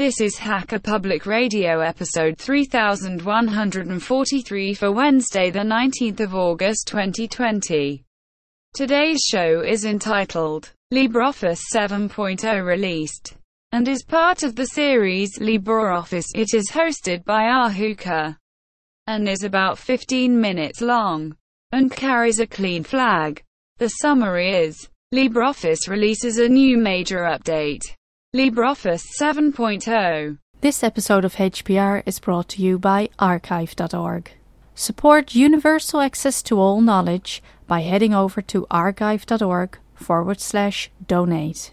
This 0.00 0.22
is 0.22 0.38
Hacker 0.38 0.78
Public 0.78 1.26
Radio 1.26 1.80
episode 1.80 2.38
3143 2.38 4.72
for 4.72 4.92
Wednesday, 4.92 5.50
the 5.50 5.58
19th 5.58 6.20
of 6.20 6.34
August 6.34 6.88
2020. 6.88 8.02
Today's 8.72 9.20
show 9.20 9.60
is 9.60 9.84
entitled 9.84 10.72
LibreOffice 10.90 11.60
7.0 11.74 12.64
Released 12.64 13.36
and 13.72 13.86
is 13.86 14.02
part 14.02 14.42
of 14.42 14.56
the 14.56 14.68
series 14.68 15.38
LibreOffice. 15.38 16.28
It 16.34 16.54
is 16.54 16.70
hosted 16.70 17.22
by 17.26 17.42
Ahuka 17.42 18.38
and 19.06 19.28
is 19.28 19.44
about 19.44 19.76
15 19.76 20.40
minutes 20.40 20.80
long 20.80 21.36
and 21.72 21.92
carries 21.92 22.40
a 22.40 22.46
clean 22.46 22.84
flag. 22.84 23.42
The 23.76 23.88
summary 23.88 24.50
is 24.50 24.88
LibreOffice 25.12 25.90
releases 25.90 26.38
a 26.38 26.48
new 26.48 26.78
major 26.78 27.18
update. 27.18 27.82
LibreOffice 28.34 29.04
7.0. 29.20 30.38
This 30.60 30.84
episode 30.84 31.24
of 31.24 31.34
HPR 31.34 32.04
is 32.06 32.20
brought 32.20 32.48
to 32.50 32.62
you 32.62 32.78
by 32.78 33.08
archive.org. 33.18 34.30
Support 34.72 35.34
universal 35.34 36.00
access 36.00 36.40
to 36.44 36.60
all 36.60 36.80
knowledge 36.80 37.42
by 37.66 37.80
heading 37.80 38.14
over 38.14 38.40
to 38.42 38.68
archive.org 38.70 39.78
forward 39.96 40.40
slash 40.40 40.92
donate. 41.08 41.72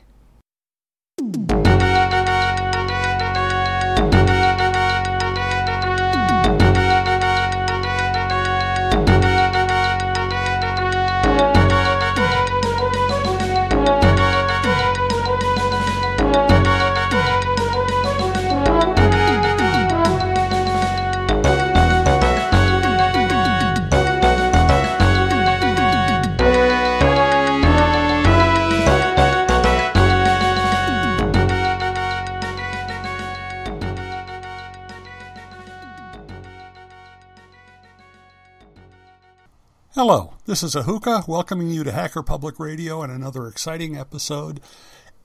Hello, 40.10 40.36
this 40.46 40.64
is 40.64 40.74
Ahuka 40.74 41.28
welcoming 41.28 41.70
you 41.70 41.84
to 41.84 41.92
Hacker 41.92 42.24
Public 42.24 42.62
Radio 42.62 43.02
and 43.02 43.12
another 43.12 43.46
exciting 43.46 43.98
episode. 43.98 44.62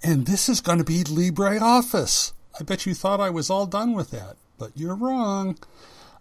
And 0.02 0.26
this 0.26 0.48
is 0.48 0.60
going 0.60 0.78
to 0.78 0.84
be 0.84 1.04
LibreOffice. 1.04 2.32
I 2.58 2.64
bet 2.64 2.84
you 2.84 2.92
thought 2.92 3.20
I 3.20 3.30
was 3.30 3.48
all 3.48 3.66
done 3.66 3.92
with 3.92 4.10
that, 4.10 4.38
but 4.58 4.72
you're 4.74 4.96
wrong. 4.96 5.56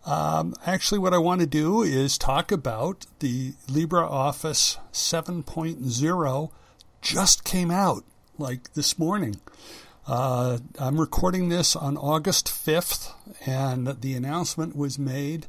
Um, 0.05 0.53
actually, 0.63 0.99
what 0.99 1.11
I 1.11 1.17
want 1.17 1.41
to 1.41 1.47
do 1.47 1.81
is 1.81 2.19
talk 2.19 2.51
about 2.51 3.07
the 3.17 3.53
LibreOffice 3.65 4.77
7.0 4.93 6.51
just 7.01 7.43
came 7.43 7.71
out 7.71 8.03
like 8.37 8.73
this 8.73 8.99
morning. 8.99 9.41
Uh, 10.05 10.59
I'm 10.77 11.01
recording 11.01 11.49
this 11.49 11.75
on 11.75 11.97
August 11.97 12.45
5th, 12.45 13.11
and 13.43 13.87
the 14.01 14.13
announcement 14.13 14.75
was 14.75 14.99
made. 14.99 15.47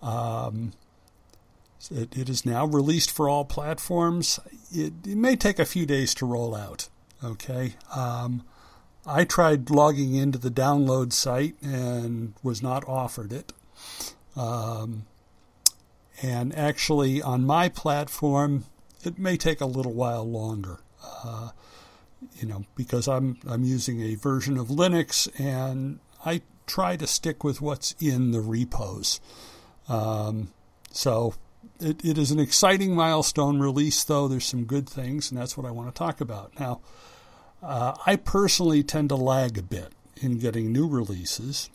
Um, 0.00 0.72
it, 1.90 2.16
it 2.16 2.28
is 2.28 2.44
now 2.44 2.66
released 2.66 3.10
for 3.10 3.28
all 3.28 3.44
platforms. 3.44 4.40
It, 4.72 4.92
it, 5.06 5.16
may 5.16 5.36
take 5.36 5.58
a 5.58 5.64
few 5.64 5.86
days 5.86 6.14
to 6.16 6.26
roll 6.26 6.54
out. 6.54 6.88
Okay. 7.22 7.74
Um, 7.94 8.44
I 9.06 9.24
tried 9.24 9.70
logging 9.70 10.14
into 10.14 10.38
the 10.38 10.50
download 10.50 11.12
site 11.12 11.54
and 11.62 12.34
was 12.42 12.62
not 12.62 12.86
offered 12.88 13.32
it. 13.32 13.52
Um, 14.34 15.06
and 16.22 16.56
actually, 16.56 17.22
on 17.22 17.46
my 17.46 17.68
platform, 17.68 18.64
it 19.04 19.18
may 19.18 19.36
take 19.36 19.60
a 19.60 19.66
little 19.66 19.92
while 19.92 20.28
longer. 20.28 20.80
Uh, 21.24 21.50
you 22.40 22.48
know, 22.48 22.64
because 22.74 23.06
I'm 23.06 23.38
I'm 23.46 23.64
using 23.64 24.00
a 24.02 24.14
version 24.14 24.58
of 24.58 24.68
Linux, 24.68 25.28
and 25.38 26.00
I 26.24 26.42
try 26.66 26.96
to 26.96 27.06
stick 27.06 27.44
with 27.44 27.60
what's 27.60 27.94
in 28.00 28.32
the 28.32 28.40
repos. 28.40 29.20
Um, 29.88 30.52
so 30.90 31.34
it, 31.80 32.04
it 32.04 32.18
is 32.18 32.30
an 32.30 32.38
exciting 32.38 32.94
milestone 32.94 33.58
release, 33.58 34.02
though. 34.04 34.28
There's 34.28 34.46
some 34.46 34.64
good 34.64 34.88
things, 34.88 35.30
and 35.30 35.40
that's 35.40 35.56
what 35.56 35.66
I 35.66 35.70
want 35.70 35.94
to 35.94 35.98
talk 35.98 36.20
about. 36.20 36.58
Now, 36.58 36.80
uh, 37.62 37.96
I 38.06 38.16
personally 38.16 38.82
tend 38.82 39.08
to 39.10 39.16
lag 39.16 39.58
a 39.58 39.62
bit 39.62 39.92
in 40.16 40.38
getting 40.38 40.72
new 40.72 40.88
releases 40.88 41.70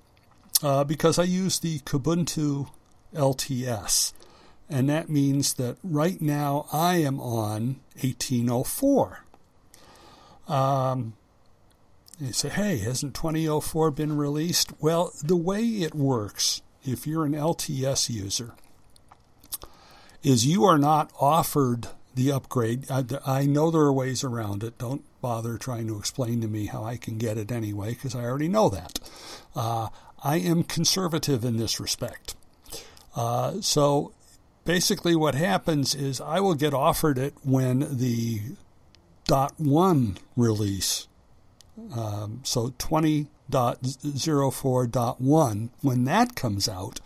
uh, 0.63 0.83
because 0.83 1.19
I 1.19 1.23
use 1.23 1.59
the 1.59 1.79
Kubuntu 1.79 2.69
LTS. 3.13 4.13
And 4.69 4.89
that 4.89 5.09
means 5.09 5.55
that 5.55 5.77
right 5.83 6.21
now 6.21 6.65
I 6.71 6.95
am 6.97 7.19
on 7.19 7.81
1804. 7.99 9.25
Um, 10.47 11.13
you 12.19 12.31
say, 12.33 12.49
hey, 12.49 12.77
hasn't 12.77 13.15
2004 13.15 13.91
been 13.91 14.15
released? 14.15 14.71
Well, 14.79 15.11
the 15.23 15.35
way 15.35 15.61
it 15.61 15.93
works, 15.93 16.61
if 16.83 17.05
you're 17.05 17.25
an 17.25 17.33
LTS 17.33 18.09
user, 18.09 18.53
is 20.23 20.45
you 20.45 20.65
are 20.65 20.77
not 20.77 21.11
offered 21.19 21.87
the 22.15 22.31
upgrade. 22.31 22.89
I, 22.91 23.05
I, 23.25 23.45
know 23.45 23.71
there 23.71 23.81
are 23.81 23.93
ways 23.93 24.23
around 24.23 24.63
it. 24.63 24.77
Don't 24.77 25.03
bother 25.21 25.57
trying 25.57 25.87
to 25.87 25.97
explain 25.97 26.41
to 26.41 26.47
me 26.47 26.65
how 26.65 26.83
I 26.83 26.97
can 26.97 27.17
get 27.17 27.37
it 27.37 27.51
anyway, 27.51 27.91
because 27.91 28.15
I 28.15 28.25
already 28.25 28.49
know 28.49 28.69
that. 28.69 28.99
Uh, 29.55 29.87
I 30.23 30.37
am 30.37 30.63
conservative 30.63 31.43
in 31.43 31.57
this 31.57 31.79
respect. 31.79 32.35
Uh, 33.15 33.61
so 33.61 34.13
basically, 34.65 35.15
what 35.15 35.35
happens 35.35 35.95
is 35.95 36.21
I 36.21 36.39
will 36.39 36.55
get 36.55 36.73
offered 36.73 37.17
it 37.17 37.33
when 37.43 37.97
the 37.97 38.41
dot 39.25 39.53
one 39.57 40.17
release, 40.35 41.07
um, 41.95 42.41
so 42.43 42.71
20.04.1, 42.71 45.69
when 45.81 46.03
that 46.05 46.35
comes 46.35 46.69
out, 46.69 46.99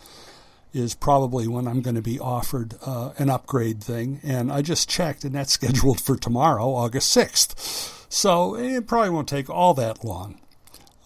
is 0.76 0.94
probably 0.94 1.48
when 1.48 1.68
I'm 1.68 1.82
going 1.82 1.96
to 1.96 2.02
be 2.02 2.20
offered 2.20 2.76
uh, 2.86 3.14
an 3.18 3.30
upgrade 3.30 3.82
thing. 3.82 4.20
And 4.24 4.52
I 4.52 4.62
just 4.62 4.90
checked, 4.90 5.24
and 5.24 5.34
that's 5.34 5.54
scheduled 5.60 6.02
for 6.02 6.18
tomorrow, 6.18 6.66
August 6.74 7.16
6th. 7.16 8.12
So 8.12 8.56
it 8.56 8.88
probably 8.88 9.10
won't 9.10 9.30
take 9.30 9.50
all 9.50 9.74
that 9.76 10.04
long. 10.04 10.42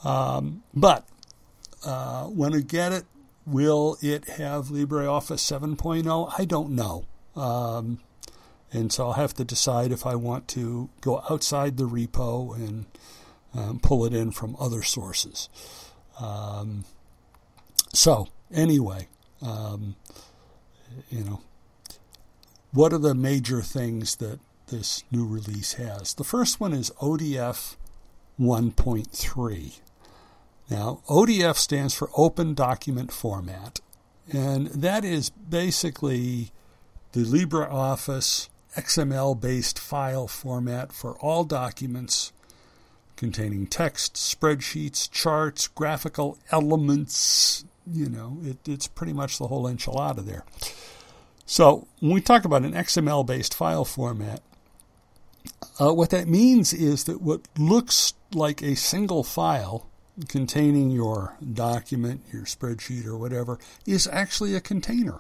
Um, 0.04 0.64
but 0.74 1.08
uh, 1.86 2.26
when 2.26 2.56
I 2.56 2.62
get 2.62 2.92
it, 2.92 3.06
will 3.46 3.98
it 4.02 4.28
have 4.28 4.66
LibreOffice 4.66 5.78
7.0? 5.78 6.34
I 6.38 6.46
don't 6.46 6.72
know. 6.72 7.06
Um, 7.36 8.00
and 8.72 8.92
so 8.92 9.08
I'll 9.08 9.14
have 9.14 9.34
to 9.36 9.44
decide 9.44 9.92
if 9.92 10.06
I 10.06 10.16
want 10.16 10.48
to 10.50 10.90
go 11.02 11.24
outside 11.30 11.78
the 11.78 11.88
repo 11.88 12.56
and 12.56 12.86
um, 13.56 13.80
pull 13.80 14.06
it 14.06 14.14
in 14.14 14.32
from 14.32 14.56
other 14.60 14.84
sources. 14.84 15.50
Um, 16.20 16.86
so, 17.94 18.28
anyway, 18.52 19.08
um, 19.42 19.96
you 21.10 21.24
know, 21.24 21.42
what 22.72 22.94
are 22.94 23.00
the 23.00 23.16
major 23.16 23.62
things 23.62 24.18
that 24.18 24.40
this 24.68 25.04
new 25.12 25.26
release 25.26 25.74
has? 25.74 26.14
The 26.14 26.24
first 26.24 26.60
one 26.60 26.74
is 26.74 26.92
ODF 27.02 27.76
1.3. 28.40 29.80
Now, 30.70 31.02
ODF 31.10 31.56
stands 31.56 31.94
for 31.94 32.10
Open 32.16 32.54
Document 32.54 33.12
Format, 33.12 33.80
and 34.32 34.68
that 34.68 35.04
is 35.04 35.32
basically 35.32 36.52
the 37.14 37.22
LibreOffice 37.22 38.50
XML 38.78 39.40
based 39.40 39.80
file 39.80 40.28
format 40.28 40.94
for 40.94 41.18
all 41.18 41.44
documents 41.44 42.32
containing 43.16 43.68
text, 43.68 44.14
spreadsheets, 44.14 45.10
charts, 45.12 45.68
graphical 45.68 46.38
elements, 46.52 47.66
you 47.92 48.10
know, 48.10 48.38
it, 48.44 48.58
it's 48.68 48.88
pretty 48.88 49.14
much 49.14 49.38
the 49.38 49.48
whole 49.48 49.64
enchilada 49.64 50.26
there. 50.26 50.46
So 51.46 51.88
when 52.00 52.14
we 52.14 52.22
talk 52.22 52.46
about 52.46 52.64
an 52.64 52.74
XML 52.74 53.26
based 53.26 53.54
file 53.54 53.86
format, 53.86 54.42
uh, 55.80 55.94
what 55.94 56.10
that 56.12 56.28
means 56.28 56.74
is 56.74 57.06
that 57.06 57.22
what 57.22 57.42
looks 57.58 58.14
like 58.34 58.62
a 58.62 58.76
single 58.76 59.24
file 59.24 59.88
containing 60.28 60.92
your 60.92 61.36
document, 61.54 62.22
your 62.32 62.44
spreadsheet, 62.44 63.06
or 63.06 63.18
whatever 63.18 63.58
is 63.86 64.08
actually 64.12 64.56
a 64.56 64.62
container. 64.62 65.20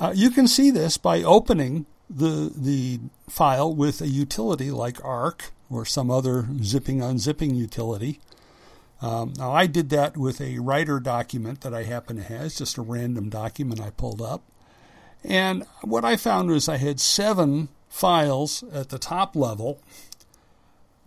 Uh, 0.00 0.12
you 0.14 0.30
can 0.30 0.46
see 0.48 0.70
this 0.70 0.96
by 0.96 1.22
opening 1.22 1.86
the 2.08 2.52
the 2.54 3.00
file 3.28 3.74
with 3.74 4.00
a 4.00 4.08
utility 4.08 4.70
like 4.70 5.04
Ark 5.04 5.52
or 5.68 5.84
some 5.84 6.10
other 6.10 6.46
zipping 6.62 7.00
unzipping 7.00 7.56
utility. 7.56 8.20
Um, 9.02 9.34
now, 9.36 9.52
I 9.52 9.66
did 9.66 9.90
that 9.90 10.16
with 10.16 10.40
a 10.40 10.58
writer 10.58 11.00
document 11.00 11.60
that 11.60 11.74
I 11.74 11.82
happen 11.82 12.16
to 12.16 12.22
have. 12.22 12.46
It's 12.46 12.58
just 12.58 12.78
a 12.78 12.82
random 12.82 13.28
document 13.28 13.80
I 13.80 13.90
pulled 13.90 14.22
up. 14.22 14.42
And 15.22 15.64
what 15.82 16.04
I 16.04 16.16
found 16.16 16.50
was 16.50 16.68
I 16.68 16.76
had 16.76 17.00
seven 17.00 17.68
files 17.88 18.64
at 18.72 18.88
the 18.88 18.98
top 18.98 19.36
level. 19.36 19.80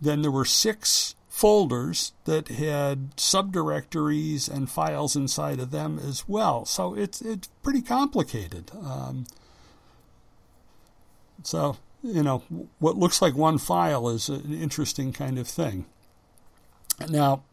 Then 0.00 0.22
there 0.22 0.30
were 0.30 0.44
six 0.44 1.14
folders 1.28 2.12
that 2.24 2.48
had 2.48 3.16
subdirectories 3.16 4.48
and 4.48 4.70
files 4.70 5.16
inside 5.16 5.58
of 5.58 5.70
them 5.70 5.98
as 5.98 6.28
well. 6.28 6.64
So 6.64 6.94
it's 6.94 7.22
it's 7.22 7.48
pretty 7.62 7.80
complicated. 7.80 8.70
Um, 8.74 9.26
so 11.42 11.78
you 12.02 12.22
know 12.22 12.42
what 12.78 12.96
looks 12.96 13.22
like 13.22 13.34
one 13.34 13.58
file 13.58 14.08
is 14.08 14.28
an 14.28 14.52
interesting 14.52 15.12
kind 15.12 15.38
of 15.38 15.48
thing. 15.48 15.86
Now, 17.08 17.44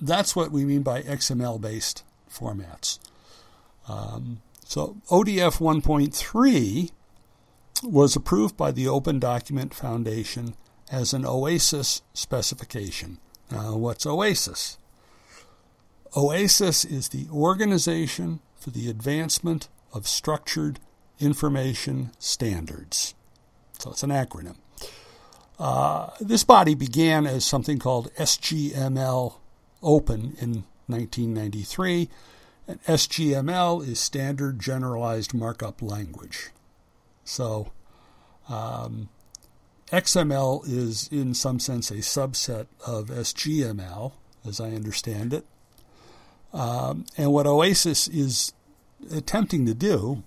that's 0.00 0.36
what 0.36 0.50
we 0.50 0.64
mean 0.64 0.82
by 0.82 1.02
XML 1.02 1.60
based 1.60 2.04
formats. 2.30 2.98
Um, 3.88 4.42
so 4.64 4.96
ODF 5.10 5.58
1.3 5.58 6.90
was 7.82 8.16
approved 8.16 8.56
by 8.56 8.72
the 8.72 8.88
Open 8.88 9.18
Document 9.18 9.72
Foundation 9.74 10.54
as 10.90 11.12
an 11.12 11.24
OASIS 11.24 12.02
specification. 12.14 13.18
Now, 13.50 13.76
what's 13.76 14.06
OASIS? 14.06 14.78
OASIS 16.14 16.84
is 16.84 17.08
the 17.10 17.26
Organization 17.30 18.40
for 18.56 18.70
the 18.70 18.88
Advancement 18.88 19.68
of 19.92 20.08
Structured 20.08 20.80
Information 21.20 22.10
Standards. 22.18 23.14
So 23.78 23.90
it's 23.90 24.02
an 24.02 24.10
acronym. 24.10 24.56
Uh, 25.58 26.10
this 26.20 26.44
body 26.44 26.74
began 26.74 27.26
as 27.26 27.44
something 27.44 27.78
called 27.78 28.12
SGML 28.14 29.34
Open 29.86 30.36
in 30.40 30.64
1993, 30.88 32.08
and 32.66 32.82
SGML 32.82 33.86
is 33.86 34.00
Standard 34.00 34.58
Generalized 34.58 35.32
Markup 35.32 35.80
Language. 35.80 36.50
So, 37.24 37.70
um, 38.48 39.08
XML 39.92 40.66
is, 40.66 41.08
in 41.12 41.34
some 41.34 41.60
sense, 41.60 41.92
a 41.92 41.98
subset 41.98 42.66
of 42.84 43.06
SGML, 43.06 44.12
as 44.44 44.60
I 44.60 44.70
understand 44.70 45.32
it. 45.32 45.46
Um, 46.52 47.06
and 47.16 47.32
what 47.32 47.46
OASIS 47.46 48.08
is 48.08 48.52
attempting 49.12 49.66
to 49.66 49.74
do 49.74 50.24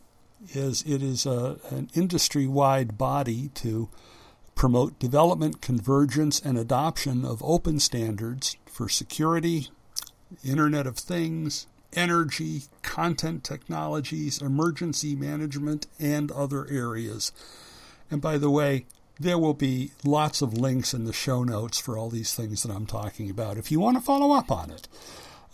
is 0.53 0.83
it 0.83 1.03
is 1.03 1.25
a, 1.25 1.57
an 1.69 1.89
industry 1.93 2.47
wide 2.47 2.97
body 2.97 3.49
to 3.55 3.89
promote 4.59 4.99
development, 4.99 5.61
convergence, 5.61 6.41
and 6.41 6.57
adoption 6.57 7.23
of 7.23 7.41
open 7.45 7.79
standards 7.79 8.57
for 8.65 8.89
security, 8.89 9.69
Internet 10.43 10.85
of 10.85 10.97
Things, 10.97 11.65
energy, 11.93 12.63
content 12.81 13.45
technologies, 13.45 14.41
emergency 14.41 15.15
management, 15.15 15.87
and 15.97 16.29
other 16.33 16.67
areas. 16.69 17.31
And 18.11 18.21
by 18.21 18.37
the 18.37 18.49
way, 18.49 18.85
there 19.17 19.37
will 19.37 19.53
be 19.53 19.91
lots 20.03 20.41
of 20.41 20.57
links 20.57 20.93
in 20.93 21.05
the 21.05 21.13
show 21.13 21.45
notes 21.45 21.79
for 21.79 21.97
all 21.97 22.09
these 22.09 22.35
things 22.35 22.61
that 22.63 22.75
I'm 22.75 22.85
talking 22.85 23.29
about 23.29 23.57
if 23.57 23.71
you 23.71 23.79
want 23.79 23.95
to 23.95 24.03
follow 24.03 24.33
up 24.33 24.51
on 24.51 24.71
it. 24.71 24.89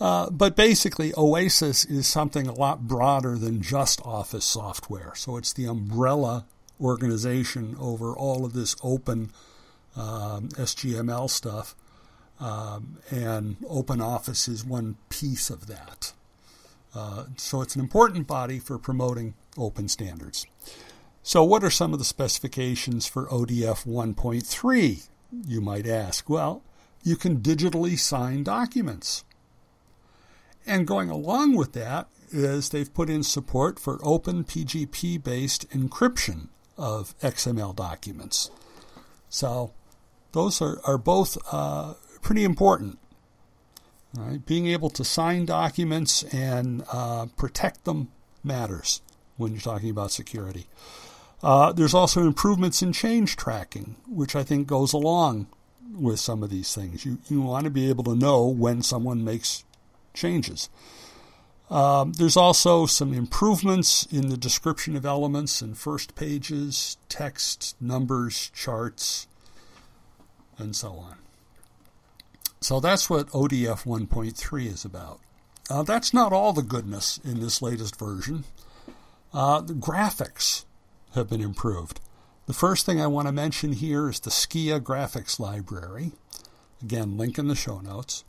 Uh, 0.02 0.32
but 0.32 0.56
basically, 0.56 1.14
Oasis 1.16 1.86
is 1.86 2.08
something 2.08 2.48
a 2.48 2.54
lot 2.54 2.88
broader 2.88 3.38
than 3.38 3.62
just 3.62 4.02
Office 4.04 4.46
software. 4.46 5.14
So 5.14 5.38
it's 5.38 5.54
the 5.54 5.66
umbrella 5.66 6.46
organization 6.82 7.76
over 7.80 8.14
all 8.14 8.46
of 8.46 8.54
this 8.54 8.76
open 8.84 9.32
um, 9.96 10.50
SGML 10.50 11.30
stuff. 11.30 11.76
Um, 12.40 12.98
and 13.10 13.56
Open 13.70 14.02
Office 14.02 14.48
is 14.48 14.66
one 14.66 14.98
piece 15.10 15.50
of 15.50 15.68
that. 15.68 16.12
Uh, 16.94 17.26
so 17.38 17.62
it's 17.62 17.76
an 17.76 17.82
important 17.82 18.28
body 18.28 18.60
for 18.60 18.78
promoting 18.78 19.36
open 19.58 19.88
standards. 19.88 20.46
So, 21.24 21.44
what 21.44 21.64
are 21.64 21.70
some 21.70 21.94
of 21.94 22.00
the 22.00 22.06
specifications 22.06 23.08
for 23.08 23.26
ODF 23.28 23.86
1.3? 23.86 25.08
You 25.48 25.62
might 25.62 25.88
ask. 25.88 26.30
Well, 26.30 26.62
you 27.04 27.16
can 27.16 27.40
digitally 27.40 27.98
sign 27.98 28.44
documents. 28.44 29.24
And 30.68 30.88
going 30.88 31.10
along 31.10 31.56
with 31.56 31.74
that 31.74 32.08
is 32.32 32.70
they've 32.70 32.94
put 32.94 33.10
in 33.10 33.24
support 33.24 33.80
for 33.80 34.00
open 34.04 34.44
PGP 34.44 35.24
based 35.24 35.70
encryption 35.70 36.50
of 36.78 37.18
XML 37.20 37.76
documents. 37.76 38.50
So, 39.30 39.74
those 40.32 40.62
are, 40.62 40.80
are 40.86 40.98
both 40.98 41.38
uh, 41.52 41.94
pretty 42.22 42.44
important. 42.44 43.00
Right? 44.18 44.46
Being 44.46 44.68
able 44.68 44.90
to 44.92 45.04
sign 45.04 45.46
documents 45.46 46.24
and 46.24 46.84
uh, 46.92 47.28
protect 47.38 47.84
them 47.86 48.10
matters 48.44 49.02
when 49.38 49.52
you're 49.52 49.62
talking 49.62 49.90
about 49.90 50.12
security. 50.12 50.68
Uh, 51.44 51.74
there's 51.74 51.94
also 51.94 52.22
improvements 52.22 52.82
in 52.82 52.94
change 52.94 53.36
tracking, 53.36 53.98
which 54.08 54.36
I 54.36 54.44
think 54.44 54.68
goes 54.68 54.94
along 54.94 55.48
with 55.94 56.20
some 56.20 56.44
of 56.44 56.50
these 56.50 56.74
things. 56.74 57.06
You, 57.06 57.20
you 57.28 57.42
want 57.42 57.66
to 57.66 57.70
be 57.70 57.90
able 57.90 58.04
to 58.06 58.16
know 58.16 58.46
when 58.46 58.82
someone 58.82 59.24
makes 59.24 59.64
changes. 60.14 60.70
Um, 61.70 62.14
there's 62.14 62.38
also 62.38 62.86
some 62.86 63.14
improvements 63.14 64.06
in 64.12 64.30
the 64.30 64.38
description 64.38 64.96
of 64.96 65.06
elements 65.06 65.62
and 65.62 65.78
first 65.78 66.16
pages, 66.16 66.98
text, 67.10 67.76
numbers, 67.82 68.52
charts, 68.54 69.28
and 70.58 70.76
so 70.76 70.94
on. 70.94 71.16
So 72.62 72.80
that's 72.80 73.10
what 73.10 73.28
ODF 73.30 73.84
1.3 73.84 74.66
is 74.66 74.86
about. 74.86 75.20
Uh, 75.70 75.84
that's 75.84 76.14
not 76.14 76.32
all 76.32 76.54
the 76.54 76.62
goodness 76.62 77.20
in 77.24 77.40
this 77.40 77.62
latest 77.62 77.98
version. 77.98 78.44
Uh, 79.34 79.62
the 79.62 79.74
graphics 79.74 80.66
have 81.16 81.30
been 81.30 81.42
improved. 81.42 82.00
The 82.46 82.54
first 82.54 82.86
thing 82.86 83.02
I 83.02 83.08
want 83.08 83.28
to 83.28 83.32
mention 83.32 83.74
here 83.74 84.08
is 84.10 84.20
the 84.20 84.30
Skia 84.30 84.80
graphics 84.80 85.40
library. 85.40 86.12
Again, 86.82 87.18
link 87.18 87.40
in 87.40 87.48
the 87.48 87.56
show 87.56 87.80
notes. 87.80 88.24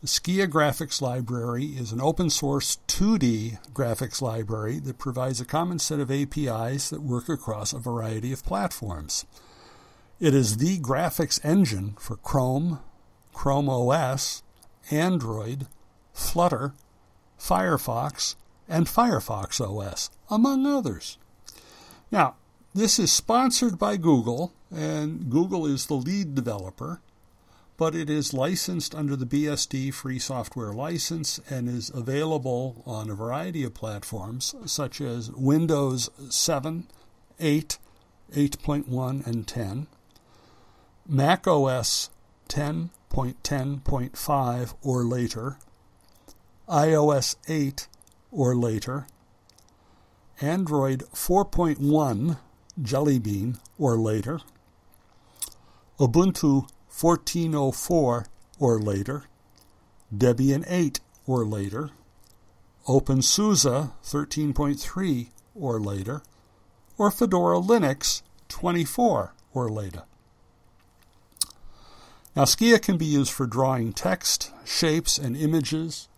The 0.00 0.06
Skia 0.06 0.46
graphics 0.46 1.02
library 1.02 1.64
is 1.64 1.90
an 1.90 2.00
open 2.00 2.30
source 2.30 2.78
2D 2.86 3.72
graphics 3.72 4.22
library 4.22 4.78
that 4.78 4.96
provides 4.96 5.40
a 5.40 5.44
common 5.44 5.80
set 5.80 5.98
of 5.98 6.08
APIs 6.08 6.90
that 6.90 7.02
work 7.02 7.28
across 7.28 7.72
a 7.72 7.80
variety 7.80 8.32
of 8.32 8.44
platforms. 8.44 9.26
It 10.20 10.36
is 10.36 10.58
the 10.58 10.78
graphics 10.78 11.44
engine 11.44 11.96
for 11.98 12.14
Chrome, 12.14 12.78
Chrome 13.32 13.68
OS, 13.68 14.44
Android, 14.92 15.66
Flutter, 16.12 16.74
Firefox, 17.36 18.36
and 18.68 18.86
Firefox 18.86 19.60
OS, 19.60 20.10
among 20.30 20.64
others. 20.64 21.18
Now, 22.12 22.36
this 22.72 23.00
is 23.00 23.10
sponsored 23.10 23.80
by 23.80 23.96
Google, 23.96 24.52
and 24.72 25.28
Google 25.28 25.66
is 25.66 25.86
the 25.86 25.94
lead 25.94 26.36
developer, 26.36 27.00
but 27.78 27.94
it 27.94 28.10
is 28.10 28.34
licensed 28.34 28.94
under 28.94 29.16
the 29.16 29.24
BSD 29.24 29.94
free 29.94 30.18
software 30.18 30.72
license 30.72 31.40
and 31.48 31.68
is 31.68 31.92
available 31.94 32.82
on 32.84 33.08
a 33.08 33.14
variety 33.14 33.62
of 33.62 33.72
platforms 33.72 34.52
such 34.66 35.00
as 35.00 35.30
Windows 35.30 36.10
7, 36.28 36.88
8, 37.38 37.78
8.1, 38.34 39.26
and 39.26 39.46
10, 39.46 39.86
Mac 41.06 41.46
OS 41.46 42.10
10.10.5 42.48 44.74
or 44.82 45.04
later, 45.04 45.56
iOS 46.68 47.36
8 47.46 47.86
or 48.32 48.56
later, 48.56 49.06
Android 50.40 51.04
4.1 51.14 52.38
Jelly 52.82 53.20
Bean 53.20 53.58
or 53.78 53.96
later, 53.96 54.40
Ubuntu 56.00 56.66
14.04 56.98 58.26
or 58.58 58.80
later, 58.80 59.24
Debian 60.12 60.64
8 60.66 60.98
or 61.28 61.44
later, 61.44 61.90
OpenSUSE 62.88 63.92
13.3 64.02 65.28
or 65.54 65.78
later, 65.78 66.22
or 66.96 67.12
Fedora 67.12 67.60
Linux 67.60 68.22
24 68.48 69.32
or 69.54 69.68
later. 69.68 70.02
Now, 72.34 72.42
Skia 72.42 72.82
can 72.82 72.96
be 72.96 73.06
used 73.06 73.32
for 73.32 73.46
drawing 73.46 73.92
text, 73.92 74.52
shapes, 74.64 75.18
and 75.18 75.36
images. 75.36 76.08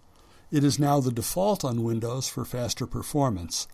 It 0.50 0.64
is 0.64 0.78
now 0.78 1.00
the 1.00 1.12
default 1.12 1.62
on 1.62 1.84
Windows 1.84 2.26
for 2.26 2.46
faster 2.46 2.86
performance. 2.86 3.68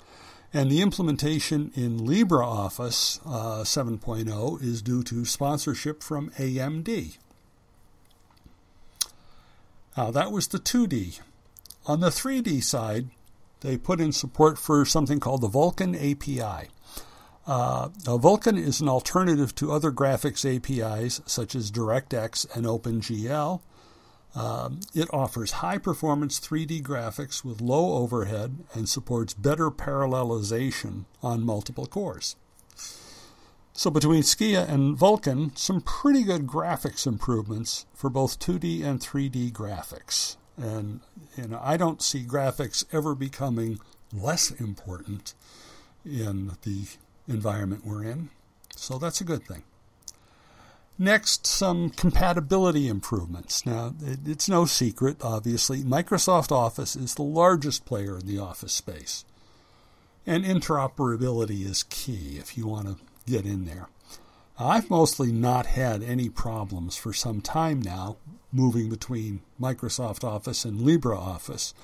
And 0.56 0.70
the 0.70 0.80
implementation 0.80 1.70
in 1.74 2.00
LibreOffice 2.00 3.20
uh, 3.26 3.62
7.0 3.62 4.62
is 4.62 4.80
due 4.80 5.02
to 5.02 5.26
sponsorship 5.26 6.02
from 6.02 6.30
AMD. 6.38 7.18
Now, 9.98 10.10
that 10.10 10.32
was 10.32 10.48
the 10.48 10.58
2D. 10.58 11.20
On 11.84 12.00
the 12.00 12.08
3D 12.08 12.62
side, 12.62 13.10
they 13.60 13.76
put 13.76 14.00
in 14.00 14.12
support 14.12 14.56
for 14.58 14.86
something 14.86 15.20
called 15.20 15.42
the 15.42 15.50
Vulkan 15.50 15.94
API. 15.94 16.70
Uh, 17.46 17.88
Vulkan 18.06 18.58
is 18.58 18.80
an 18.80 18.88
alternative 18.88 19.54
to 19.56 19.70
other 19.70 19.92
graphics 19.92 20.46
APIs 20.46 21.20
such 21.26 21.54
as 21.54 21.70
DirectX 21.70 22.56
and 22.56 22.64
OpenGL. 22.64 23.60
Um, 24.36 24.80
it 24.94 25.08
offers 25.14 25.50
high 25.50 25.78
performance 25.78 26.38
3D 26.38 26.82
graphics 26.82 27.42
with 27.42 27.62
low 27.62 27.96
overhead 27.96 28.58
and 28.74 28.86
supports 28.86 29.32
better 29.32 29.70
parallelization 29.70 31.06
on 31.22 31.42
multiple 31.42 31.86
cores. 31.86 32.36
So 33.72 33.90
between 33.90 34.22
Skia 34.22 34.68
and 34.68 34.96
Vulkan, 34.96 35.56
some 35.56 35.80
pretty 35.80 36.22
good 36.22 36.46
graphics 36.46 37.06
improvements 37.06 37.86
for 37.94 38.10
both 38.10 38.38
2D 38.38 38.84
and 38.84 39.00
3D 39.00 39.52
graphics. 39.52 40.36
And 40.58 41.00
you 41.36 41.48
know, 41.48 41.60
I 41.62 41.78
don't 41.78 42.02
see 42.02 42.22
graphics 42.22 42.84
ever 42.92 43.14
becoming 43.14 43.78
less 44.12 44.50
important 44.50 45.34
in 46.04 46.52
the 46.62 46.84
environment 47.26 47.86
we're 47.86 48.04
in. 48.04 48.30
So 48.76 48.98
that's 48.98 49.20
a 49.22 49.24
good 49.24 49.46
thing. 49.46 49.62
Next, 50.98 51.46
some 51.46 51.90
compatibility 51.90 52.88
improvements. 52.88 53.66
Now, 53.66 53.94
it's 54.00 54.48
no 54.48 54.64
secret, 54.64 55.18
obviously, 55.22 55.82
Microsoft 55.82 56.50
Office 56.50 56.96
is 56.96 57.14
the 57.14 57.22
largest 57.22 57.84
player 57.84 58.18
in 58.18 58.26
the 58.26 58.38
office 58.38 58.72
space. 58.72 59.26
And 60.26 60.42
interoperability 60.42 61.64
is 61.66 61.82
key 61.84 62.38
if 62.38 62.56
you 62.56 62.66
want 62.66 62.88
to 62.88 62.96
get 63.30 63.44
in 63.44 63.66
there. 63.66 63.88
I've 64.58 64.88
mostly 64.88 65.32
not 65.32 65.66
had 65.66 66.02
any 66.02 66.30
problems 66.30 66.96
for 66.96 67.12
some 67.12 67.42
time 67.42 67.82
now 67.82 68.16
moving 68.50 68.88
between 68.88 69.42
Microsoft 69.60 70.24
Office 70.24 70.64
and 70.64 70.80
LibreOffice, 70.80 71.74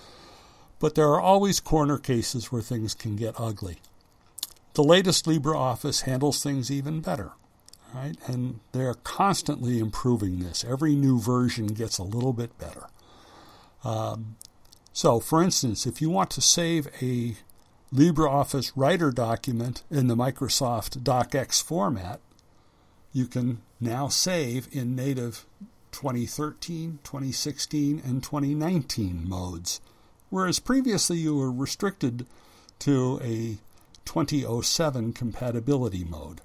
but 0.78 0.94
there 0.94 1.08
are 1.08 1.20
always 1.20 1.60
corner 1.60 1.98
cases 1.98 2.50
where 2.50 2.62
things 2.62 2.94
can 2.94 3.14
get 3.14 3.38
ugly. 3.38 3.76
The 4.72 4.82
latest 4.82 5.26
LibreOffice 5.26 6.02
handles 6.02 6.42
things 6.42 6.70
even 6.70 7.02
better, 7.02 7.32
right? 7.94 8.16
And 8.26 8.60
they're 8.72 8.94
constantly 8.94 9.78
improving 9.78 10.40
this. 10.40 10.64
Every 10.64 10.94
new 10.94 11.20
version 11.20 11.68
gets 11.68 11.98
a 11.98 12.02
little 12.02 12.32
bit 12.32 12.56
better. 12.58 12.86
Um, 13.84 14.36
so, 14.92 15.20
for 15.20 15.42
instance, 15.42 15.86
if 15.86 16.00
you 16.00 16.10
want 16.10 16.30
to 16.30 16.40
save 16.40 16.88
a 17.00 17.36
LibreOffice 17.94 18.72
Writer 18.76 19.10
document 19.10 19.82
in 19.90 20.06
the 20.06 20.16
Microsoft 20.16 21.02
DocX 21.02 21.62
format, 21.62 22.20
you 23.12 23.26
can 23.26 23.60
now 23.80 24.08
save 24.08 24.68
in 24.72 24.94
native 24.94 25.44
2013, 25.92 27.00
2016, 27.04 28.02
and 28.04 28.22
2019 28.22 29.28
modes, 29.28 29.80
whereas 30.30 30.58
previously 30.58 31.18
you 31.18 31.36
were 31.36 31.52
restricted 31.52 32.26
to 32.78 33.20
a 33.22 33.58
2007 34.04 35.12
compatibility 35.12 36.04
mode. 36.04 36.40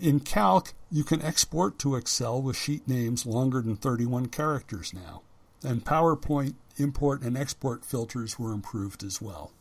In 0.00 0.20
Calc, 0.20 0.72
you 0.90 1.04
can 1.04 1.20
export 1.20 1.78
to 1.80 1.94
Excel 1.94 2.40
with 2.40 2.56
sheet 2.56 2.88
names 2.88 3.26
longer 3.26 3.60
than 3.60 3.76
31 3.76 4.26
characters 4.26 4.94
now, 4.94 5.22
and 5.62 5.84
PowerPoint 5.84 6.54
import 6.78 7.20
and 7.20 7.36
export 7.36 7.84
filters 7.84 8.38
were 8.38 8.52
improved 8.52 9.04
as 9.04 9.20
well. 9.20 9.52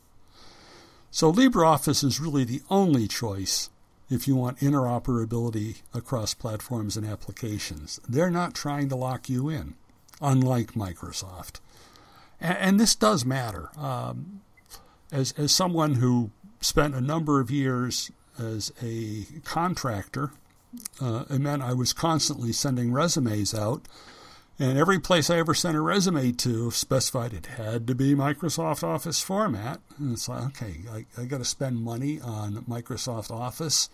So 1.11 1.33
LibreOffice 1.33 2.05
is 2.05 2.21
really 2.21 2.45
the 2.45 2.61
only 2.69 3.07
choice 3.07 3.69
if 4.09 4.27
you 4.27 4.35
want 4.35 4.59
interoperability 4.59 5.81
across 5.93 6.33
platforms 6.33 6.95
and 6.95 7.05
applications. 7.05 7.99
They're 8.07 8.31
not 8.31 8.55
trying 8.55 8.87
to 8.89 8.95
lock 8.95 9.29
you 9.29 9.49
in, 9.49 9.75
unlike 10.21 10.71
Microsoft. 10.71 11.59
And, 12.39 12.57
and 12.57 12.79
this 12.79 12.95
does 12.95 13.25
matter. 13.25 13.69
Um, 13.77 14.41
as, 15.11 15.33
as 15.33 15.51
someone 15.51 15.95
who 15.95 16.31
spent 16.61 16.95
a 16.95 17.01
number 17.01 17.39
of 17.39 17.51
years 17.51 18.11
as 18.39 18.71
a 18.81 19.25
contractor, 19.43 20.31
uh, 21.01 21.25
it 21.29 21.39
meant 21.39 21.61
I 21.61 21.73
was 21.73 21.93
constantly 21.93 22.51
sending 22.51 22.91
resumes 22.91 23.53
out 23.53 23.87
and 24.59 24.77
every 24.77 24.99
place 24.99 25.29
I 25.29 25.37
ever 25.39 25.53
sent 25.53 25.77
a 25.77 25.81
resume 25.81 26.33
to 26.33 26.69
specified 26.71 27.33
it 27.33 27.45
had 27.45 27.87
to 27.87 27.95
be 27.95 28.13
Microsoft 28.13 28.83
Office 28.83 29.21
format. 29.21 29.79
And 29.97 30.11
it's 30.11 30.27
like, 30.27 30.43
okay, 30.47 30.75
I, 30.91 31.05
I 31.19 31.25
got 31.25 31.37
to 31.37 31.45
spend 31.45 31.81
money 31.81 32.19
on 32.19 32.65
Microsoft 32.69 33.31
Office, 33.31 33.89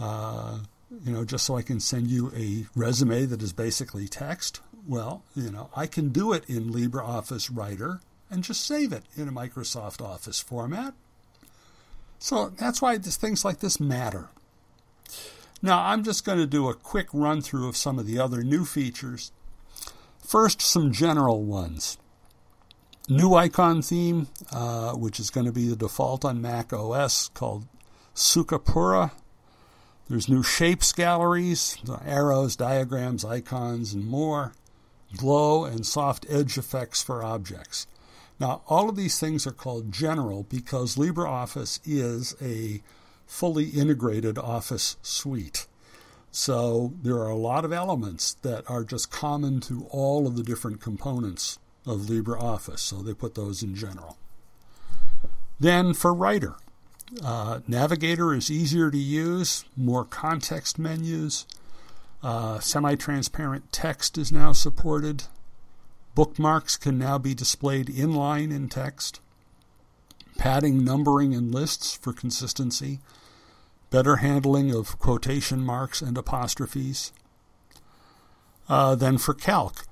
uh, 0.00 0.60
you 1.04 1.12
know, 1.12 1.26
just 1.26 1.44
so 1.44 1.58
I 1.58 1.62
can 1.62 1.78
send 1.80 2.06
you 2.06 2.32
a 2.34 2.64
resume 2.74 3.26
that 3.26 3.42
is 3.42 3.52
basically 3.52 4.08
text. 4.08 4.62
Well, 4.88 5.24
you 5.34 5.50
know, 5.50 5.68
I 5.76 5.86
can 5.86 6.08
do 6.08 6.32
it 6.32 6.48
in 6.48 6.72
LibreOffice 6.72 7.50
Writer 7.54 8.00
and 8.30 8.42
just 8.42 8.64
save 8.64 8.94
it 8.94 9.02
in 9.14 9.28
a 9.28 9.32
Microsoft 9.32 10.00
Office 10.00 10.40
format. 10.40 10.94
So 12.18 12.50
that's 12.50 12.80
why 12.80 12.98
this, 12.98 13.16
things 13.16 13.44
like 13.44 13.60
this 13.60 13.78
matter. 13.80 14.28
Now, 15.62 15.84
I'm 15.84 16.04
just 16.04 16.24
going 16.24 16.38
to 16.38 16.46
do 16.46 16.68
a 16.68 16.74
quick 16.74 17.08
run 17.12 17.40
through 17.40 17.68
of 17.68 17.76
some 17.76 17.98
of 17.98 18.06
the 18.06 18.18
other 18.18 18.42
new 18.42 18.64
features 18.64 19.32
First, 20.26 20.60
some 20.60 20.90
general 20.90 21.44
ones. 21.44 21.98
New 23.08 23.34
icon 23.34 23.80
theme, 23.80 24.26
uh, 24.50 24.94
which 24.94 25.20
is 25.20 25.30
going 25.30 25.46
to 25.46 25.52
be 25.52 25.68
the 25.68 25.76
default 25.76 26.24
on 26.24 26.42
Mac 26.42 26.72
OS, 26.72 27.28
called 27.28 27.68
Sukapura. 28.12 29.12
There's 30.08 30.28
new 30.28 30.42
shapes 30.42 30.92
galleries, 30.92 31.78
arrows, 32.04 32.56
diagrams, 32.56 33.24
icons, 33.24 33.94
and 33.94 34.04
more. 34.04 34.52
Glow 35.16 35.64
and 35.64 35.86
soft 35.86 36.26
edge 36.28 36.58
effects 36.58 37.04
for 37.04 37.22
objects. 37.22 37.86
Now, 38.38 38.62
all 38.66 38.88
of 38.88 38.96
these 38.96 39.18
things 39.18 39.46
are 39.46 39.52
called 39.52 39.92
general 39.92 40.42
because 40.44 40.96
LibreOffice 40.96 41.80
is 41.84 42.34
a 42.40 42.82
fully 43.26 43.70
integrated 43.70 44.38
Office 44.38 44.96
suite. 45.02 45.66
So 46.30 46.92
there 47.02 47.16
are 47.16 47.30
a 47.30 47.36
lot 47.36 47.64
of 47.64 47.72
elements 47.72 48.34
that 48.42 48.68
are 48.68 48.84
just 48.84 49.10
common 49.10 49.60
to 49.62 49.86
all 49.90 50.26
of 50.26 50.36
the 50.36 50.42
different 50.42 50.80
components 50.80 51.58
of 51.86 52.02
LibreOffice, 52.02 52.80
so 52.80 52.96
they 52.96 53.14
put 53.14 53.34
those 53.34 53.62
in 53.62 53.74
general. 53.74 54.18
Then 55.58 55.94
for 55.94 56.12
Writer, 56.12 56.56
uh, 57.24 57.60
Navigator 57.66 58.34
is 58.34 58.50
easier 58.50 58.90
to 58.90 58.98
use, 58.98 59.64
more 59.76 60.04
context 60.04 60.78
menus. 60.78 61.46
Uh, 62.22 62.58
Semi 62.58 62.96
transparent 62.96 63.72
text 63.72 64.18
is 64.18 64.30
now 64.30 64.52
supported. 64.52 65.24
Bookmarks 66.16 66.76
can 66.76 66.98
now 66.98 67.18
be 67.18 67.34
displayed 67.34 67.88
inline 67.88 68.50
in 68.50 68.68
text. 68.68 69.20
Padding 70.38 70.82
numbering 70.82 71.32
in 71.32 71.52
lists 71.52 71.94
for 71.94 72.12
consistency 72.12 73.00
better 73.90 74.16
handling 74.16 74.74
of 74.74 74.98
quotation 74.98 75.60
marks 75.60 76.02
and 76.02 76.18
apostrophes. 76.18 77.12
Uh, 78.68 78.94
then 78.94 79.18
for 79.18 79.34
calc, 79.34 79.86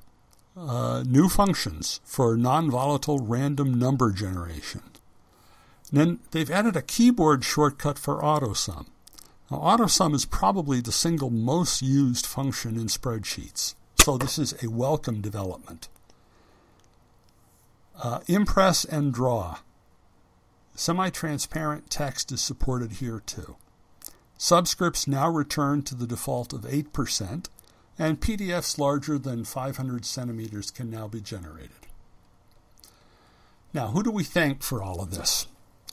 uh, 0.57 1.04
new 1.07 1.28
functions 1.28 2.00
for 2.04 2.37
non 2.37 2.71
volatile 2.71 3.19
random 3.19 3.78
number 3.78 4.11
generation. 4.11 4.83
And 5.90 6.00
then 6.00 6.19
they've 6.31 6.50
added 6.50 6.75
a 6.75 6.83
keyboard 6.83 7.45
shortcut 7.45 7.99
for 7.99 8.21
AutoSum. 8.21 8.87
Now, 9.50 9.59
AutoSum 9.59 10.14
is 10.14 10.25
probably 10.25 10.81
the 10.81 10.90
single 10.90 11.31
most 11.31 11.83
used 11.83 12.25
function 12.26 12.76
in 12.76 12.87
spreadsheets, 12.87 13.75
so 14.02 14.16
this 14.16 14.38
is 14.38 14.54
a 14.64 14.71
welcome 14.71 15.21
development. 15.21 15.88
Uh, 18.00 18.20
impress 18.26 18.84
and 18.84 19.12
draw. 19.12 19.58
Semi 20.74 21.10
transparent 21.10 21.88
text 21.90 22.32
is 22.32 22.40
supported 22.40 22.92
here 22.92 23.20
too. 23.24 23.56
Subscripts 24.38 25.06
now 25.06 25.28
return 25.28 25.82
to 25.82 25.94
the 25.94 26.06
default 26.06 26.52
of 26.52 26.62
8%, 26.62 27.46
and 27.98 28.20
PDFs 28.20 28.78
larger 28.78 29.18
than 29.18 29.44
500 29.44 30.04
centimeters 30.04 30.70
can 30.70 30.90
now 30.90 31.06
be 31.06 31.20
generated. 31.20 31.70
Now, 33.72 33.88
who 33.88 34.02
do 34.02 34.10
we 34.10 34.24
thank 34.24 34.62
for 34.62 34.82
all 34.82 35.00
of 35.00 35.12
this? 35.12 35.46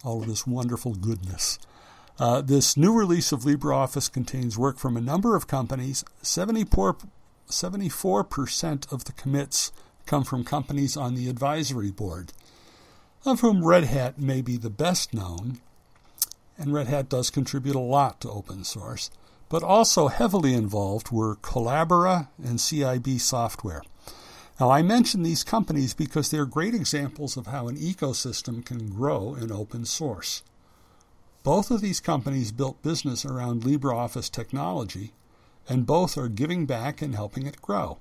All 0.03 0.21
of 0.21 0.27
this 0.27 0.47
wonderful 0.47 0.95
goodness. 0.95 1.59
Uh, 2.19 2.41
this 2.41 2.75
new 2.75 2.93
release 2.93 3.31
of 3.31 3.41
LibreOffice 3.41 4.11
contains 4.11 4.57
work 4.57 4.77
from 4.77 4.97
a 4.97 5.01
number 5.01 5.35
of 5.35 5.47
companies. 5.47 6.03
74, 6.21 6.97
74% 7.49 8.91
of 8.91 9.05
the 9.05 9.13
commits 9.13 9.71
come 10.05 10.23
from 10.23 10.43
companies 10.43 10.97
on 10.97 11.15
the 11.15 11.29
advisory 11.29 11.91
board, 11.91 12.33
of 13.25 13.41
whom 13.41 13.65
Red 13.65 13.85
Hat 13.85 14.19
may 14.19 14.41
be 14.41 14.57
the 14.57 14.69
best 14.69 15.13
known, 15.13 15.59
and 16.57 16.73
Red 16.73 16.87
Hat 16.87 17.09
does 17.09 17.29
contribute 17.29 17.75
a 17.75 17.79
lot 17.79 18.21
to 18.21 18.29
open 18.29 18.63
source, 18.63 19.09
but 19.49 19.63
also 19.63 20.07
heavily 20.07 20.53
involved 20.53 21.11
were 21.11 21.35
Collabora 21.35 22.29
and 22.43 22.59
CIB 22.59 23.19
Software. 23.19 23.83
Now, 24.59 24.69
I 24.69 24.81
mention 24.81 25.23
these 25.23 25.43
companies 25.43 25.93
because 25.93 26.29
they're 26.29 26.45
great 26.45 26.75
examples 26.75 27.35
of 27.35 27.47
how 27.47 27.67
an 27.67 27.77
ecosystem 27.77 28.63
can 28.63 28.89
grow 28.89 29.33
in 29.33 29.51
open 29.51 29.85
source. 29.85 30.43
Both 31.43 31.71
of 31.71 31.81
these 31.81 31.99
companies 31.99 32.51
built 32.51 32.83
business 32.83 33.25
around 33.25 33.63
LibreOffice 33.63 34.29
technology, 34.29 35.13
and 35.67 35.87
both 35.87 36.17
are 36.17 36.27
giving 36.27 36.67
back 36.67 37.01
and 37.01 37.15
helping 37.15 37.47
it 37.47 37.61
grow. 37.61 37.97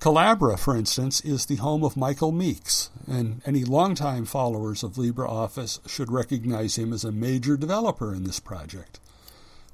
Collabora, 0.00 0.58
for 0.58 0.76
instance, 0.76 1.20
is 1.22 1.46
the 1.46 1.56
home 1.56 1.82
of 1.82 1.96
Michael 1.96 2.30
Meeks, 2.30 2.90
and 3.06 3.40
any 3.46 3.64
longtime 3.64 4.26
followers 4.26 4.82
of 4.82 4.94
LibreOffice 4.94 5.88
should 5.88 6.12
recognize 6.12 6.76
him 6.76 6.92
as 6.92 7.02
a 7.02 7.10
major 7.10 7.56
developer 7.56 8.14
in 8.14 8.24
this 8.24 8.38
project. 8.38 9.00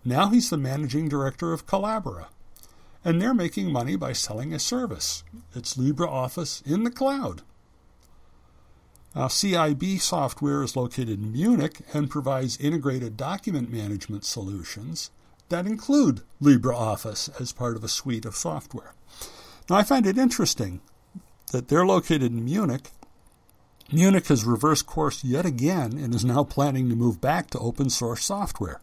Now 0.04 0.28
he's 0.28 0.48
the 0.48 0.56
managing 0.56 1.08
director 1.08 1.52
of 1.52 1.66
Collabora, 1.66 2.26
and 3.04 3.20
they're 3.20 3.34
making 3.34 3.72
money 3.72 3.96
by 3.96 4.12
selling 4.12 4.54
a 4.54 4.58
service. 4.58 5.24
It's 5.54 5.74
LibreOffice 5.74 6.64
in 6.66 6.84
the 6.84 6.90
cloud. 6.90 7.42
Now, 9.14 9.26
CIB 9.26 10.00
software 10.00 10.62
is 10.62 10.76
located 10.76 11.20
in 11.20 11.32
Munich 11.32 11.80
and 11.92 12.08
provides 12.08 12.56
integrated 12.56 13.16
document 13.16 13.70
management 13.70 14.24
solutions 14.24 15.10
that 15.50 15.66
include 15.66 16.22
LibreOffice 16.40 17.38
as 17.38 17.52
part 17.52 17.76
of 17.76 17.84
a 17.84 17.88
suite 17.88 18.24
of 18.24 18.34
software. 18.34 18.94
Now, 19.68 19.76
I 19.76 19.82
find 19.82 20.06
it 20.06 20.18
interesting 20.18 20.80
that 21.52 21.68
they're 21.68 21.86
located 21.86 22.32
in 22.32 22.44
Munich. 22.44 22.90
Munich 23.92 24.26
has 24.28 24.44
reversed 24.44 24.86
course 24.86 25.22
yet 25.22 25.44
again 25.44 25.92
and 25.98 26.14
is 26.14 26.24
now 26.24 26.44
planning 26.44 26.88
to 26.88 26.96
move 26.96 27.20
back 27.20 27.50
to 27.50 27.58
open 27.58 27.90
source 27.90 28.24
software. 28.24 28.80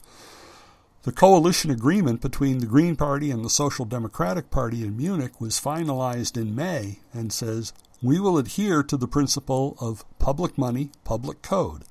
The 1.04 1.12
coalition 1.12 1.72
agreement 1.72 2.22
between 2.22 2.60
the 2.60 2.66
Green 2.66 2.96
Party 2.96 3.32
and 3.32 3.44
the 3.44 3.50
Social 3.50 3.86
Democratic 3.86 4.52
Party 4.52 4.84
in 4.84 4.98
Munich 4.98 5.40
was 5.40 5.60
finalized 5.60 6.36
in 6.36 6.54
May 6.54 7.00
and 7.14 7.34
says 7.34 7.74
we 8.02 8.20
will 8.20 8.38
adhere 8.38 8.84
to 8.84 8.98
the 8.98 9.08
principle 9.08 9.76
of 9.80 10.06
public 10.20 10.58
money, 10.58 10.92
public 11.04 11.42
code. 11.42 11.84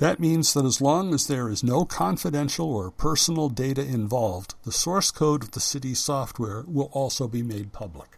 That 0.00 0.18
means 0.18 0.54
that 0.54 0.64
as 0.64 0.80
long 0.80 1.12
as 1.12 1.26
there 1.26 1.50
is 1.50 1.62
no 1.62 1.84
confidential 1.84 2.72
or 2.72 2.90
personal 2.90 3.50
data 3.50 3.82
involved, 3.82 4.54
the 4.64 4.72
source 4.72 5.10
code 5.10 5.42
of 5.42 5.50
the 5.50 5.60
city's 5.60 5.98
software 5.98 6.64
will 6.66 6.88
also 6.92 7.28
be 7.28 7.42
made 7.42 7.74
public. 7.74 8.16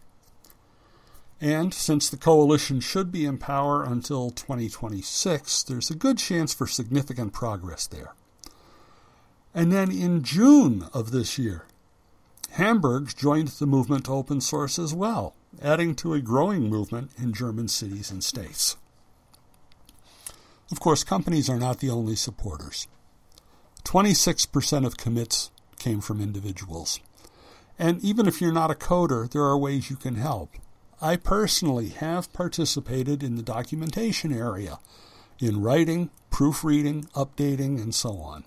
And 1.41 1.73
since 1.73 2.09
the 2.09 2.15
coalition 2.15 2.79
should 2.79 3.11
be 3.11 3.25
in 3.25 3.37
power 3.37 3.83
until 3.83 4.29
2026, 4.29 5.63
there's 5.63 5.91
a 5.91 5.95
good 5.95 6.17
chance 6.17 6.53
for 6.53 6.67
significant 6.67 7.33
progress 7.33 7.85
there. 7.85 8.13
And 9.53 9.69
then 9.69 9.91
in 9.91 10.23
June 10.23 10.87
of 10.93 11.11
this 11.11 11.37
year, 11.37 11.65
Hamburg 12.51 13.13
joined 13.17 13.49
the 13.49 13.67
movement 13.67 14.05
to 14.05 14.13
open 14.13 14.39
source 14.39 14.79
as 14.79 14.93
well, 14.93 15.35
adding 15.61 15.95
to 15.95 16.13
a 16.13 16.21
growing 16.21 16.69
movement 16.69 17.11
in 17.21 17.33
German 17.33 17.67
cities 17.67 18.09
and 18.09 18.23
states. 18.23 18.77
Of 20.73 20.79
course, 20.79 21.03
companies 21.03 21.51
are 21.51 21.59
not 21.59 21.81
the 21.81 21.91
only 21.91 22.15
supporters. 22.15 22.87
26% 23.83 24.87
of 24.87 24.97
commits 24.97 25.51
came 25.77 26.01
from 26.01 26.19
individuals. 26.19 26.99
And 27.77 28.03
even 28.03 28.27
if 28.27 28.41
you're 28.41 28.51
not 28.51 28.71
a 28.71 28.73
coder, 28.73 29.29
there 29.29 29.43
are 29.43 29.55
ways 29.55 29.91
you 29.91 29.95
can 29.95 30.15
help. 30.15 30.49
I 30.99 31.17
personally 31.17 31.89
have 31.89 32.33
participated 32.33 33.21
in 33.21 33.35
the 33.35 33.43
documentation 33.43 34.33
area, 34.33 34.79
in 35.37 35.61
writing, 35.61 36.09
proofreading, 36.31 37.03
updating, 37.13 37.79
and 37.79 37.93
so 37.93 38.17
on. 38.17 38.43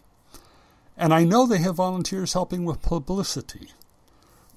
And 0.96 1.14
I 1.14 1.22
know 1.22 1.46
they 1.46 1.58
have 1.58 1.76
volunteers 1.76 2.32
helping 2.32 2.64
with 2.64 2.82
publicity. 2.82 3.68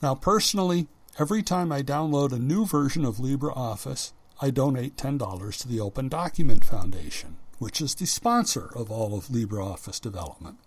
Now, 0.01 0.15
personally, 0.15 0.87
every 1.19 1.43
time 1.43 1.71
I 1.71 1.83
download 1.83 2.31
a 2.31 2.39
new 2.39 2.65
version 2.65 3.05
of 3.05 3.17
LibreOffice, 3.17 4.11
I 4.41 4.49
donate 4.49 4.97
$10 4.97 5.55
to 5.57 5.67
the 5.67 5.79
Open 5.79 6.09
Document 6.09 6.65
Foundation, 6.65 7.37
which 7.59 7.79
is 7.81 7.95
the 7.95 8.05
sponsor 8.05 8.69
of 8.75 8.89
all 8.89 9.15
of 9.15 9.27
LibreOffice 9.27 10.01
development. 10.01 10.57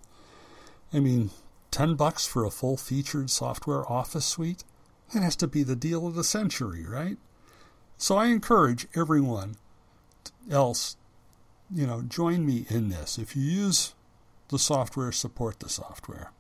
I 0.93 1.01
mean, 1.01 1.31
10 1.71 1.95
bucks 1.95 2.27
for 2.27 2.45
a 2.45 2.51
full 2.51 2.77
featured 2.77 3.31
software 3.31 3.91
office 3.91 4.27
suite? 4.27 4.63
That 5.13 5.23
has 5.23 5.37
to 5.37 5.47
be 5.47 5.63
the 5.63 5.77
deal 5.77 6.07
of 6.07 6.15
the 6.15 6.25
century, 6.25 6.85
right? 6.87 7.17
So 7.99 8.17
I 8.17 8.27
encourage 8.27 8.87
everyone 8.95 9.57
else, 10.51 10.97
you 11.73 11.87
know, 11.87 12.03
join 12.03 12.47
me 12.47 12.67
in 12.69 12.91
this. 12.91 13.19
If 13.19 13.35
you 13.35 13.43
use 13.43 13.95
the 14.49 14.59
software, 14.59 15.13
support 15.13 15.61
the 15.61 15.69
software. 15.69 16.31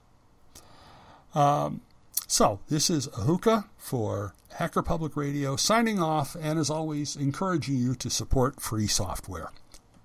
Um, 1.34 1.80
so, 2.26 2.60
this 2.68 2.90
is 2.90 3.08
Ahuka 3.08 3.66
for 3.78 4.34
Hacker 4.54 4.82
Public 4.82 5.16
Radio 5.16 5.56
signing 5.56 6.00
off, 6.00 6.36
and 6.38 6.58
as 6.58 6.70
always, 6.70 7.16
encouraging 7.16 7.76
you 7.76 7.94
to 7.96 8.10
support 8.10 8.60
free 8.60 8.86
software. 8.86 9.50